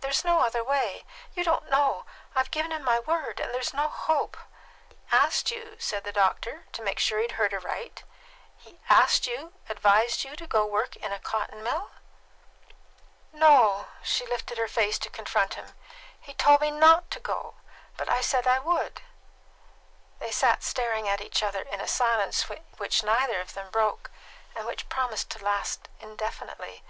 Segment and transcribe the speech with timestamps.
[0.00, 1.04] There's no other way.
[1.34, 2.06] You don't know.
[2.34, 4.38] I've given him my word, and there is no hope!"
[4.88, 8.02] "He asked you," said the doctor, to make sure he had heard aright
[8.56, 11.90] "he asked you advised you to go to work in a cotton mill?"
[13.34, 15.74] "No;" she lifted her face to confront him.
[16.18, 17.56] "He told me not to go;
[17.98, 19.02] but I said I would."
[20.20, 22.48] They sat staring at each other in a silence
[22.78, 24.10] which neither of them broke,
[24.56, 26.82] and which promised to last indefinitely.